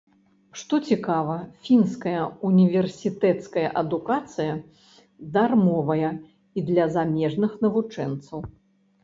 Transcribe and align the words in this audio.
Што 0.59 0.77
цікава, 0.85 1.33
фінская 1.67 2.21
універсітэцкая 2.49 3.67
адукацыя 3.83 4.57
дармовая 5.37 6.11
і 6.15 6.59
для 6.73 6.89
замежных 6.99 7.51
навучэнцаў. 7.69 8.39